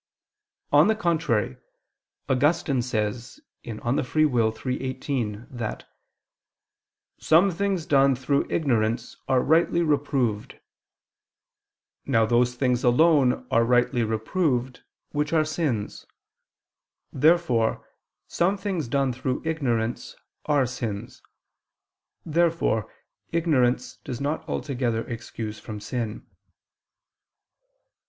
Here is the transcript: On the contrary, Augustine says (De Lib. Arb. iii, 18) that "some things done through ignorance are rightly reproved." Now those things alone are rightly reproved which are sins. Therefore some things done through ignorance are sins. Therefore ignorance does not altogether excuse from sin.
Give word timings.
On 0.71 0.87
the 0.87 0.95
contrary, 0.95 1.57
Augustine 2.27 2.81
says 2.81 3.39
(De 3.61 3.71
Lib. 3.73 3.81
Arb. 4.03 4.65
iii, 4.65 4.81
18) 4.81 5.45
that 5.51 5.87
"some 7.19 7.51
things 7.51 7.85
done 7.85 8.15
through 8.15 8.47
ignorance 8.49 9.15
are 9.29 9.43
rightly 9.43 9.83
reproved." 9.83 10.57
Now 12.07 12.25
those 12.25 12.55
things 12.55 12.83
alone 12.83 13.45
are 13.51 13.63
rightly 13.63 14.03
reproved 14.03 14.81
which 15.11 15.33
are 15.33 15.45
sins. 15.45 16.07
Therefore 17.13 17.85
some 18.27 18.57
things 18.57 18.87
done 18.87 19.13
through 19.13 19.43
ignorance 19.45 20.15
are 20.47 20.65
sins. 20.65 21.21
Therefore 22.25 22.91
ignorance 23.31 23.97
does 23.97 24.19
not 24.19 24.49
altogether 24.49 25.01
excuse 25.07 25.59
from 25.59 25.79
sin. 25.79 26.25